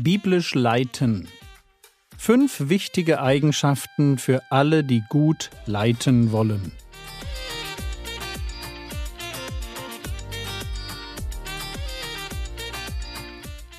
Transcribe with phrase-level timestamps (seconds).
[0.00, 1.26] Biblisch leiten.
[2.16, 6.70] Fünf wichtige Eigenschaften für alle, die gut leiten wollen.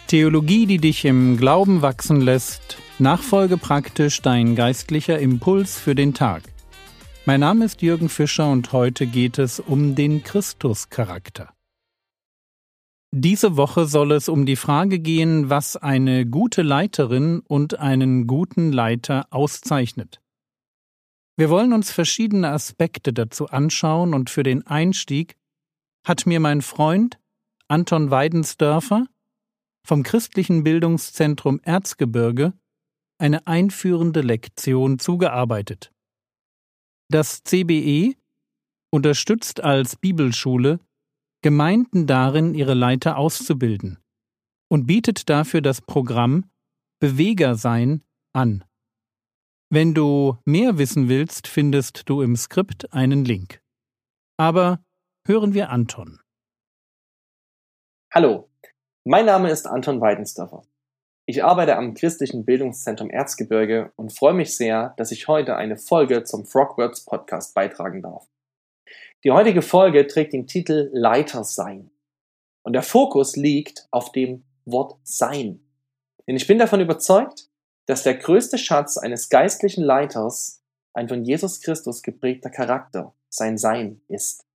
[0.07, 2.77] Theologie, die dich im Glauben wachsen lässt.
[2.97, 6.43] Nachfolge praktisch dein geistlicher Impuls für den Tag.
[7.25, 11.53] Mein Name ist Jürgen Fischer und heute geht es um den Christuscharakter.
[13.11, 18.71] Diese Woche soll es um die Frage gehen, was eine gute Leiterin und einen guten
[18.71, 20.21] Leiter auszeichnet.
[21.35, 25.37] Wir wollen uns verschiedene Aspekte dazu anschauen und für den Einstieg
[26.05, 27.19] hat mir mein Freund
[27.67, 29.07] Anton Weidensdörfer
[29.87, 32.53] vom Christlichen Bildungszentrum Erzgebirge
[33.17, 35.91] eine einführende Lektion zugearbeitet.
[37.09, 38.13] Das CBE
[38.91, 40.79] unterstützt als Bibelschule
[41.41, 43.97] Gemeinden darin, ihre Leiter auszubilden
[44.69, 46.49] und bietet dafür das Programm
[46.99, 48.65] Beweger sein an.
[49.69, 53.61] Wenn du mehr wissen willst, findest du im Skript einen Link.
[54.37, 54.83] Aber
[55.25, 56.19] hören wir Anton.
[58.13, 58.49] Hallo,
[59.05, 60.63] mein Name ist Anton Weidensdorfer.
[61.25, 66.23] Ich arbeite am Christlichen Bildungszentrum Erzgebirge und freue mich sehr, dass ich heute eine Folge
[66.23, 68.27] zum Frogwords Podcast beitragen darf.
[69.25, 71.91] Die heutige Folge trägt den Titel Leiter sein.
[72.63, 75.59] Und der Fokus liegt auf dem Wort sein.
[76.25, 77.49] Denn ich bin davon überzeugt,
[77.85, 84.01] dass der größte Schatz eines geistlichen Leiters ein von Jesus Christus geprägter Charakter, sein Sein
[84.07, 84.45] ist.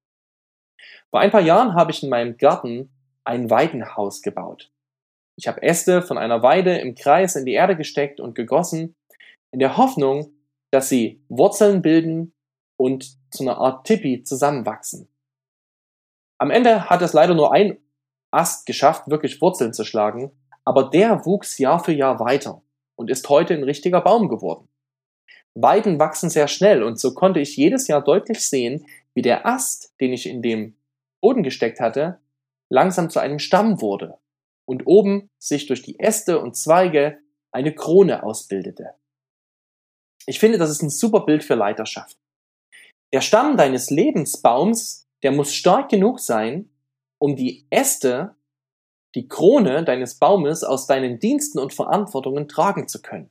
[1.10, 2.90] Vor ein paar Jahren habe ich in meinem Garten
[3.24, 4.70] ein Weidenhaus gebaut.
[5.36, 8.94] Ich habe Äste von einer Weide im Kreis in die Erde gesteckt und gegossen,
[9.50, 10.32] in der Hoffnung,
[10.70, 12.32] dass sie Wurzeln bilden
[12.76, 15.08] und zu einer Art Tipi zusammenwachsen.
[16.38, 17.78] Am Ende hat es leider nur ein
[18.30, 20.32] Ast geschafft, wirklich Wurzeln zu schlagen,
[20.64, 22.62] aber der wuchs Jahr für Jahr weiter
[22.96, 24.68] und ist heute ein richtiger Baum geworden.
[25.54, 29.94] Weiden wachsen sehr schnell und so konnte ich jedes Jahr deutlich sehen, wie der Ast,
[30.00, 30.76] den ich in dem
[31.20, 32.18] Boden gesteckt hatte,
[32.68, 34.18] langsam zu einem Stamm wurde
[34.64, 37.18] und oben sich durch die Äste und Zweige
[37.52, 38.94] eine Krone ausbildete.
[40.26, 42.18] Ich finde, das ist ein super Bild für Leiterschaft.
[43.14, 46.68] Der Stamm deines Lebensbaums, der muss stark genug sein,
[47.18, 48.34] um die Äste,
[49.14, 53.30] die Krone deines Baumes aus deinen Diensten und Verantwortungen tragen zu können.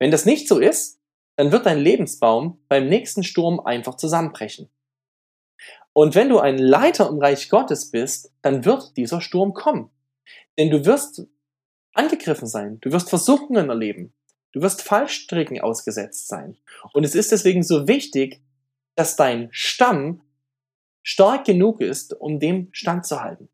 [0.00, 0.98] Wenn das nicht so ist,
[1.36, 4.70] dann wird dein Lebensbaum beim nächsten Sturm einfach zusammenbrechen.
[5.92, 9.90] Und wenn du ein Leiter im Reich Gottes bist, dann wird dieser Sturm kommen.
[10.58, 11.28] Denn du wirst
[11.92, 14.14] angegriffen sein, du wirst Versuchungen erleben,
[14.50, 16.56] du wirst Fallstricken ausgesetzt sein.
[16.92, 18.42] Und es ist deswegen so wichtig,
[18.94, 20.22] dass dein Stamm
[21.02, 23.48] stark genug ist, um dem standzuhalten.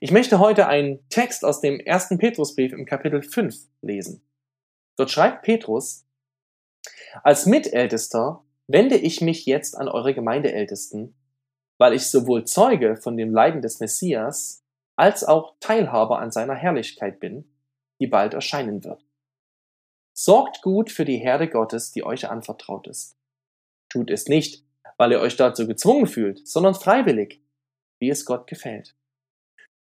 [0.00, 4.22] Ich möchte heute einen Text aus dem ersten Petrusbrief im Kapitel 5 lesen.
[4.96, 6.06] Dort schreibt Petrus,
[7.22, 11.14] als Mitältester wende ich mich jetzt an eure Gemeindeältesten,
[11.78, 14.64] weil ich sowohl Zeuge von dem Leiden des Messias
[14.96, 17.52] als auch Teilhaber an seiner Herrlichkeit bin,
[18.00, 19.04] die bald erscheinen wird.
[20.14, 23.16] Sorgt gut für die Herde Gottes, die euch anvertraut ist.
[23.88, 24.64] Tut es nicht,
[24.96, 27.42] weil ihr euch dazu gezwungen fühlt, sondern freiwillig,
[27.98, 28.94] wie es Gott gefällt.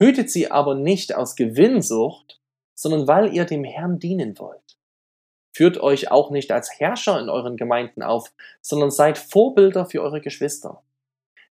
[0.00, 2.40] Hütet sie aber nicht aus Gewinnsucht,
[2.74, 4.78] sondern weil ihr dem Herrn dienen wollt.
[5.56, 10.20] Führt euch auch nicht als Herrscher in euren Gemeinden auf, sondern seid Vorbilder für eure
[10.20, 10.82] Geschwister.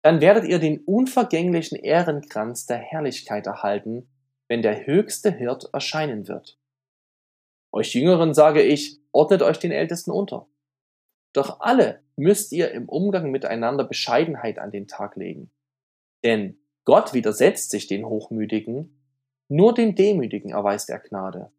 [0.01, 4.07] Dann werdet ihr den unvergänglichen Ehrenkranz der Herrlichkeit erhalten,
[4.47, 6.59] wenn der höchste Hirt erscheinen wird.
[7.71, 10.47] Euch Jüngeren sage ich, ordnet euch den Ältesten unter.
[11.35, 15.51] Doch alle müsst ihr im Umgang miteinander Bescheidenheit an den Tag legen.
[16.23, 19.01] Denn Gott widersetzt sich den Hochmütigen,
[19.49, 21.51] nur den Demütigen erweist er Gnade.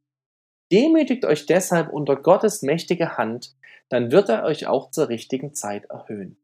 [0.72, 3.54] Demütigt euch deshalb unter Gottes mächtige Hand,
[3.91, 6.38] dann wird er euch auch zur richtigen Zeit erhöhen.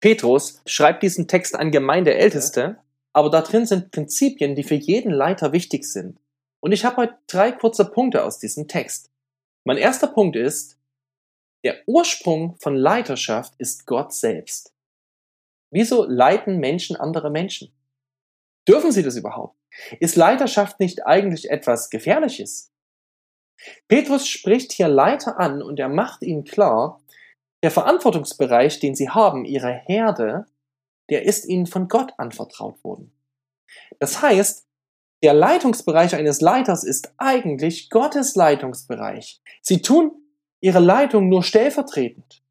[0.00, 2.78] Petrus schreibt diesen Text an Gemeindeälteste,
[3.12, 6.20] aber da drin sind Prinzipien, die für jeden Leiter wichtig sind.
[6.60, 9.10] Und ich habe heute drei kurze Punkte aus diesem Text.
[9.64, 10.78] Mein erster Punkt ist,
[11.64, 14.72] der Ursprung von Leiterschaft ist Gott selbst.
[15.70, 17.74] Wieso leiten Menschen andere Menschen?
[18.68, 19.58] Dürfen sie das überhaupt?
[19.98, 22.70] Ist Leiterschaft nicht eigentlich etwas Gefährliches?
[23.88, 27.00] Petrus spricht hier Leiter an und er macht ihnen klar,
[27.62, 30.46] der Verantwortungsbereich, den sie haben, ihre Herde,
[31.08, 33.12] der ist ihnen von Gott anvertraut worden.
[33.98, 34.66] Das heißt,
[35.22, 39.40] der Leitungsbereich eines Leiters ist eigentlich Gottes Leitungsbereich.
[39.62, 40.23] Sie tun
[40.64, 42.42] ihre Leitung nur stellvertretend.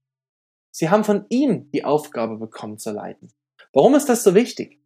[0.70, 3.34] Sie haben von ihm die Aufgabe bekommen zu leiten.
[3.74, 4.80] Warum ist das so wichtig?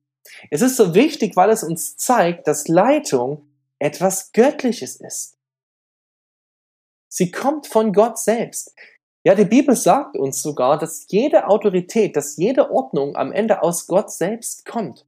[0.50, 3.46] Es ist so wichtig, weil es uns zeigt, dass Leitung
[3.80, 5.38] etwas Göttliches ist.
[7.10, 8.74] Sie kommt von Gott selbst.
[9.26, 13.88] Ja, die Bibel sagt uns sogar, dass jede Autorität, dass jede Ordnung am Ende aus
[13.88, 15.06] Gott selbst kommt.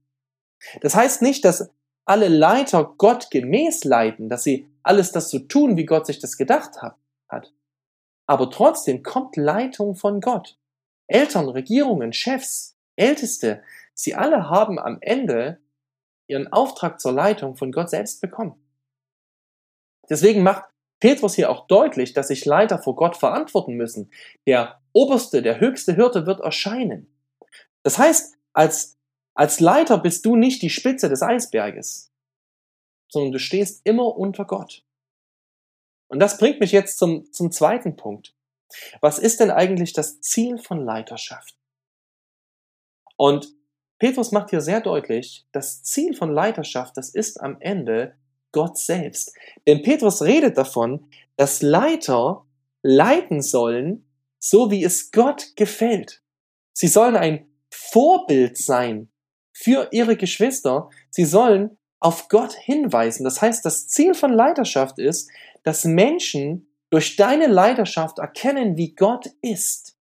[0.82, 1.70] Das heißt nicht, dass
[2.04, 6.36] alle Leiter Gott gemäß leiten, dass sie alles das so tun, wie Gott sich das
[6.36, 7.54] gedacht hat.
[8.30, 10.60] Aber trotzdem kommt Leitung von Gott.
[11.08, 13.64] Eltern, Regierungen, Chefs, Älteste,
[13.96, 15.60] sie alle haben am Ende
[16.28, 18.54] ihren Auftrag zur Leitung von Gott selbst bekommen.
[20.12, 20.66] Deswegen macht
[21.00, 24.12] Petrus hier auch deutlich, dass sich Leiter vor Gott verantworten müssen.
[24.46, 27.12] Der oberste, der höchste Hirte wird erscheinen.
[27.82, 29.00] Das heißt, als,
[29.34, 32.12] als Leiter bist du nicht die Spitze des Eisberges,
[33.08, 34.86] sondern du stehst immer unter Gott.
[36.10, 38.36] Und das bringt mich jetzt zum, zum zweiten Punkt.
[39.02, 41.56] Was ist denn eigentlich das Ziel von Leiterschaft?
[43.16, 43.48] Und
[44.00, 48.16] Petrus macht hier sehr deutlich, das Ziel von Leiterschaft, das ist am Ende
[48.52, 49.36] Gott selbst.
[49.68, 52.46] Denn Petrus redet davon, dass Leiter
[52.82, 54.06] leiten sollen,
[54.40, 56.22] so wie es Gott gefällt.
[56.74, 59.12] Sie sollen ein Vorbild sein
[59.52, 60.90] für ihre Geschwister.
[61.10, 63.26] Sie sollen auf Gott hinweisen.
[63.26, 65.30] Das heißt, das Ziel von Leiterschaft ist,
[65.64, 69.98] dass Menschen durch deine Leidenschaft erkennen, wie Gott ist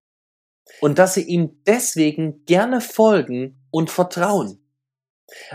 [0.81, 4.59] und dass sie ihm deswegen gerne folgen und vertrauen.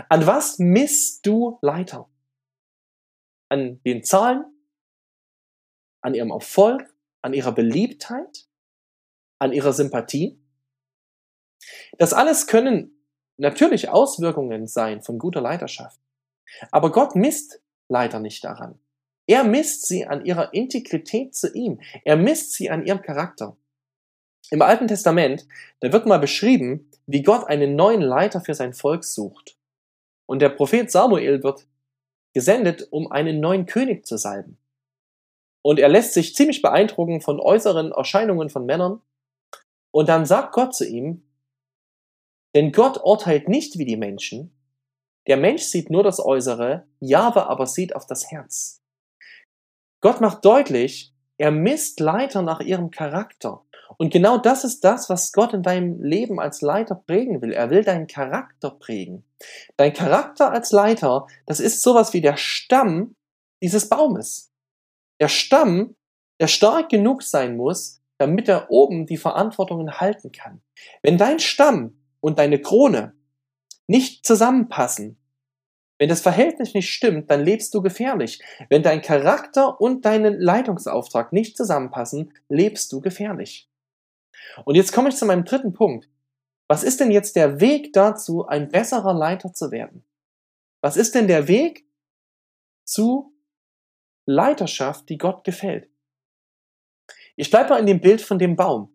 [0.09, 2.09] An was misst du Leiter?
[3.49, 4.45] An den Zahlen?
[6.01, 6.93] An ihrem Erfolg?
[7.21, 8.47] An ihrer Beliebtheit?
[9.39, 10.39] An ihrer Sympathie?
[11.97, 12.95] Das alles können
[13.37, 15.99] natürlich Auswirkungen sein von guter Leiterschaft.
[16.71, 18.79] Aber Gott misst Leiter nicht daran.
[19.27, 21.81] Er misst sie an ihrer Integrität zu ihm.
[22.03, 23.57] Er misst sie an ihrem Charakter.
[24.51, 25.47] Im Alten Testament,
[25.79, 29.57] da wird mal beschrieben, wie Gott einen neuen Leiter für sein Volk sucht.
[30.27, 31.67] Und der Prophet Samuel wird
[32.33, 34.57] gesendet, um einen neuen König zu salben.
[35.63, 39.01] Und er lässt sich ziemlich beeindrucken von äußeren Erscheinungen von Männern.
[39.91, 41.23] Und dann sagt Gott zu ihm,
[42.53, 44.55] denn Gott urteilt nicht wie die Menschen.
[45.27, 48.84] Der Mensch sieht nur das Äußere, Jahwe aber sieht auf das Herz.
[50.01, 53.61] Gott macht deutlich, er misst Leiter nach ihrem Charakter.
[53.97, 57.53] Und genau das ist das, was Gott in deinem Leben als Leiter prägen will.
[57.53, 59.23] Er will deinen Charakter prägen.
[59.77, 63.15] Dein Charakter als Leiter, das ist sowas wie der Stamm
[63.61, 64.51] dieses Baumes.
[65.19, 65.95] Der Stamm,
[66.39, 70.61] der stark genug sein muss, damit er oben die Verantwortungen halten kann.
[71.01, 73.13] Wenn dein Stamm und deine Krone
[73.87, 75.17] nicht zusammenpassen,
[75.97, 78.41] wenn das Verhältnis nicht stimmt, dann lebst du gefährlich.
[78.69, 83.69] Wenn dein Charakter und dein Leitungsauftrag nicht zusammenpassen, lebst du gefährlich.
[84.65, 86.09] Und jetzt komme ich zu meinem dritten Punkt.
[86.67, 90.03] Was ist denn jetzt der Weg dazu, ein besserer Leiter zu werden?
[90.81, 91.87] Was ist denn der Weg
[92.83, 93.33] zu
[94.25, 95.89] Leiterschaft, die Gott gefällt?
[97.37, 98.91] Ich bleibe mal in dem Bild von dem Baum.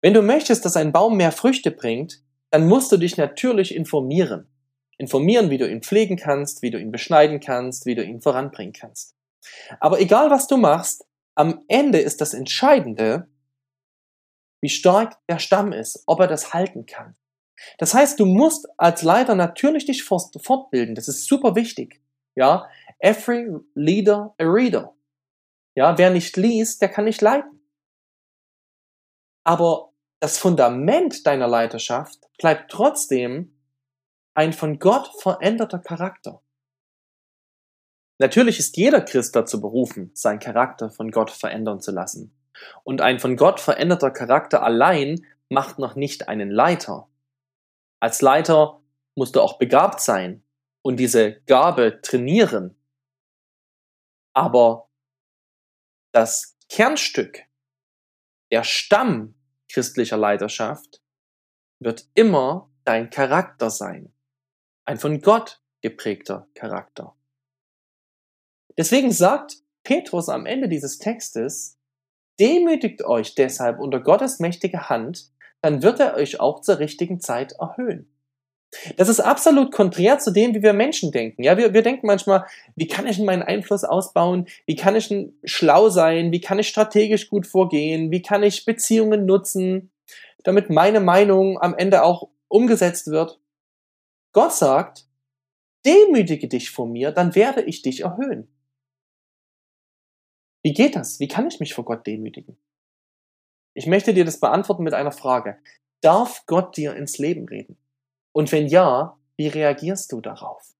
[0.00, 4.53] Wenn du möchtest, dass ein Baum mehr Früchte bringt, dann musst du dich natürlich informieren
[4.98, 8.72] informieren, wie du ihn pflegen kannst, wie du ihn beschneiden kannst, wie du ihn voranbringen
[8.72, 9.14] kannst.
[9.80, 11.04] Aber egal was du machst,
[11.34, 13.28] am Ende ist das Entscheidende,
[14.60, 17.16] wie stark der Stamm ist, ob er das halten kann.
[17.78, 20.94] Das heißt, du musst als Leiter natürlich dich fortbilden.
[20.94, 22.00] Das ist super wichtig.
[22.34, 22.68] Ja,
[22.98, 24.94] every leader a reader.
[25.76, 27.60] Ja, wer nicht liest, der kann nicht leiten.
[29.44, 33.53] Aber das Fundament deiner Leiterschaft bleibt trotzdem
[34.34, 36.42] ein von Gott veränderter Charakter.
[38.18, 42.36] Natürlich ist jeder Christ dazu berufen, seinen Charakter von Gott verändern zu lassen.
[42.84, 47.08] Und ein von Gott veränderter Charakter allein macht noch nicht einen Leiter.
[48.00, 48.80] Als Leiter
[49.14, 50.44] musst du auch begabt sein
[50.82, 52.76] und diese Gabe trainieren.
[54.32, 54.88] Aber
[56.12, 57.42] das Kernstück,
[58.50, 59.34] der Stamm
[59.68, 61.02] christlicher Leiterschaft
[61.80, 64.13] wird immer dein Charakter sein
[64.84, 67.14] ein von Gott geprägter Charakter.
[68.76, 71.78] Deswegen sagt Petrus am Ende dieses Textes,
[72.40, 77.52] demütigt euch deshalb unter Gottes mächtige Hand, dann wird er euch auch zur richtigen Zeit
[77.52, 78.10] erhöhen.
[78.96, 81.44] Das ist absolut konträr zu dem, wie wir Menschen denken.
[81.44, 84.46] Ja, wir, wir denken manchmal, wie kann ich meinen Einfluss ausbauen?
[84.66, 85.14] Wie kann ich
[85.44, 86.32] schlau sein?
[86.32, 88.10] Wie kann ich strategisch gut vorgehen?
[88.10, 89.92] Wie kann ich Beziehungen nutzen,
[90.42, 93.38] damit meine Meinung am Ende auch umgesetzt wird?
[94.34, 95.08] Gott sagt,
[95.86, 98.54] demütige dich vor mir, dann werde ich dich erhöhen.
[100.62, 101.20] Wie geht das?
[101.20, 102.58] Wie kann ich mich vor Gott demütigen?
[103.72, 105.58] Ich möchte dir das beantworten mit einer Frage.
[106.02, 107.78] Darf Gott dir ins Leben reden?
[108.32, 110.74] Und wenn ja, wie reagierst du darauf?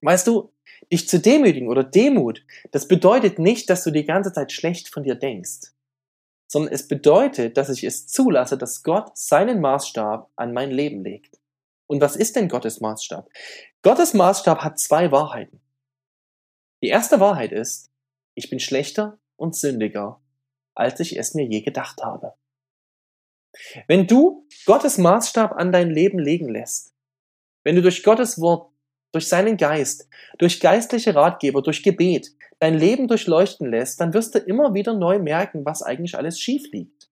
[0.00, 0.52] Weißt du,
[0.90, 5.04] Dich zu demütigen oder Demut, das bedeutet nicht, dass du die ganze Zeit schlecht von
[5.04, 5.72] dir denkst,
[6.48, 11.38] sondern es bedeutet, dass ich es zulasse, dass Gott seinen Maßstab an mein Leben legt.
[11.92, 13.28] Und was ist denn Gottes Maßstab?
[13.82, 15.60] Gottes Maßstab hat zwei Wahrheiten.
[16.82, 17.90] Die erste Wahrheit ist,
[18.34, 20.22] ich bin schlechter und sündiger,
[20.74, 22.32] als ich es mir je gedacht habe.
[23.88, 26.94] Wenn du Gottes Maßstab an dein Leben legen lässt,
[27.62, 28.72] wenn du durch Gottes Wort,
[29.12, 30.08] durch seinen Geist,
[30.38, 35.18] durch geistliche Ratgeber, durch Gebet dein Leben durchleuchten lässt, dann wirst du immer wieder neu
[35.18, 37.10] merken, was eigentlich alles schief liegt.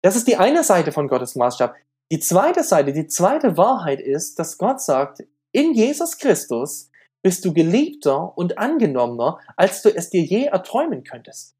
[0.00, 1.74] Das ist die eine Seite von Gottes Maßstab.
[2.10, 6.90] Die zweite Seite, die zweite Wahrheit ist, dass Gott sagt, in Jesus Christus
[7.22, 11.56] bist du geliebter und angenommener, als du es dir je erträumen könntest.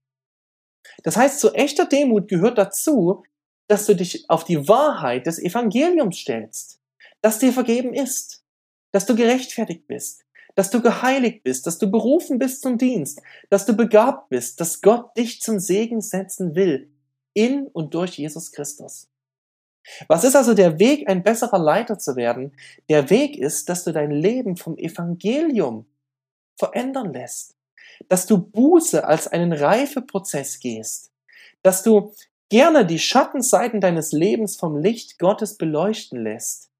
[1.03, 3.25] Das heißt, zu echter Demut gehört dazu,
[3.67, 6.81] dass du dich auf die Wahrheit des Evangeliums stellst,
[7.21, 8.43] dass dir vergeben ist,
[8.93, 10.25] dass du gerechtfertigt bist,
[10.55, 14.81] dass du geheiligt bist, dass du berufen bist zum Dienst, dass du begabt bist, dass
[14.81, 16.91] Gott dich zum Segen setzen will,
[17.35, 19.09] in und durch Jesus Christus.
[20.07, 22.53] Was ist also der Weg, ein besserer Leiter zu werden?
[22.89, 25.87] Der Weg ist, dass du dein Leben vom Evangelium
[26.59, 27.59] verändern lässt
[28.09, 31.11] dass du Buße als einen Reifeprozess gehst,
[31.63, 32.13] dass du
[32.49, 36.71] gerne die Schattenseiten deines Lebens vom Licht Gottes beleuchten lässt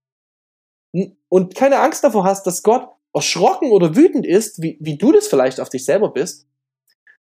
[1.29, 5.27] und keine Angst davor hast, dass Gott erschrocken oder wütend ist, wie, wie du das
[5.27, 6.47] vielleicht auf dich selber bist,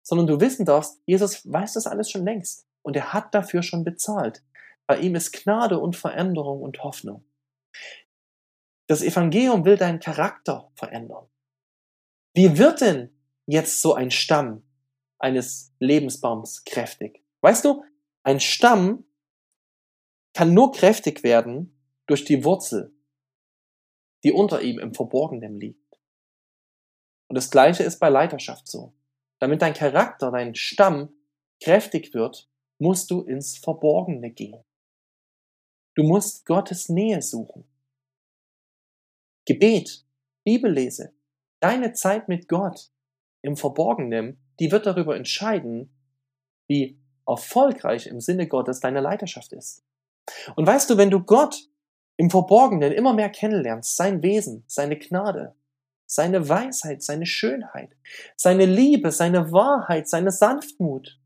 [0.04, 3.84] sondern du wissen darfst, Jesus weiß das alles schon längst und er hat dafür schon
[3.84, 4.44] bezahlt.
[4.92, 7.24] Bei ihm ist Gnade und Veränderung und Hoffnung.
[8.88, 11.30] Das Evangelium will deinen Charakter verändern.
[12.34, 13.10] Wie wird denn
[13.46, 14.64] jetzt so ein Stamm
[15.18, 17.24] eines Lebensbaums kräftig?
[17.40, 17.86] Weißt du,
[18.24, 19.06] ein Stamm
[20.34, 21.74] kann nur kräftig werden
[22.06, 22.94] durch die Wurzel,
[24.26, 26.02] die unter ihm im Verborgenen liegt.
[27.30, 28.94] Und das Gleiche ist bei Leiterschaft so.
[29.40, 31.14] Damit dein Charakter, dein Stamm
[31.64, 34.66] kräftig wird, musst du ins Verborgene gehen.
[35.96, 37.66] Du musst Gottes Nähe suchen.
[39.46, 40.06] Gebet,
[40.44, 41.14] Bibellese,
[41.60, 42.92] deine Zeit mit Gott
[43.42, 45.94] im Verborgenen, die wird darüber entscheiden,
[46.68, 49.84] wie erfolgreich im Sinne Gottes deine Leiterschaft ist.
[50.56, 51.68] Und weißt du, wenn du Gott
[52.18, 55.56] im Verborgenen immer mehr kennenlernst, sein Wesen, seine Gnade,
[56.06, 57.96] seine Weisheit, seine Schönheit,
[58.36, 61.20] seine Liebe, seine Wahrheit, seine Sanftmut,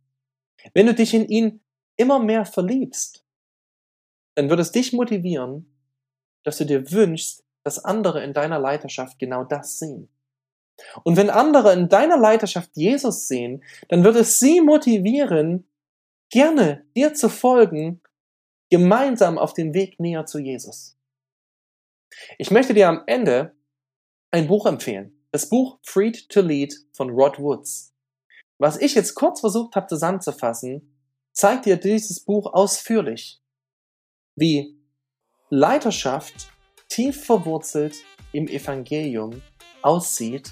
[0.74, 1.62] wenn du dich in ihn
[1.98, 3.25] immer mehr verliebst,
[4.36, 5.74] dann wird es dich motivieren,
[6.44, 10.10] dass du dir wünschst, dass andere in deiner Leiterschaft genau das sehen.
[11.04, 15.68] Und wenn andere in deiner Leiterschaft Jesus sehen, dann wird es sie motivieren,
[16.30, 18.02] gerne dir zu folgen,
[18.70, 20.98] gemeinsam auf dem Weg näher zu Jesus.
[22.38, 23.56] Ich möchte dir am Ende
[24.32, 25.26] ein Buch empfehlen.
[25.32, 27.94] Das Buch Freed to Lead von Rod Woods.
[28.58, 30.98] Was ich jetzt kurz versucht habe zusammenzufassen,
[31.34, 33.42] zeigt dir dieses Buch ausführlich,
[34.36, 34.78] wie
[35.50, 36.50] Leiterschaft
[36.90, 37.96] tief verwurzelt
[38.32, 39.42] im Evangelium
[39.82, 40.52] aussieht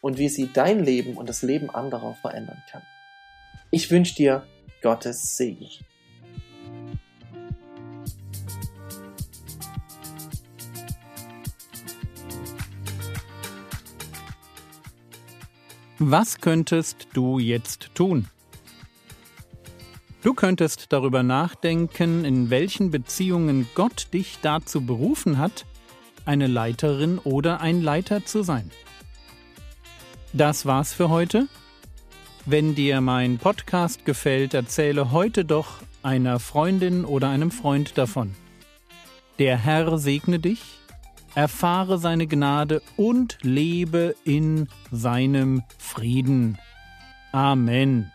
[0.00, 2.82] und wie sie dein Leben und das Leben anderer verändern kann.
[3.70, 4.46] Ich wünsche dir
[4.82, 5.68] Gottes Segen.
[16.02, 18.26] Was könntest du jetzt tun?
[20.22, 25.64] Du könntest darüber nachdenken, in welchen Beziehungen Gott dich dazu berufen hat,
[26.26, 28.70] eine Leiterin oder ein Leiter zu sein.
[30.34, 31.48] Das war's für heute.
[32.44, 38.34] Wenn dir mein Podcast gefällt, erzähle heute doch einer Freundin oder einem Freund davon.
[39.38, 40.60] Der Herr segne dich,
[41.34, 46.58] erfahre seine Gnade und lebe in seinem Frieden.
[47.32, 48.12] Amen.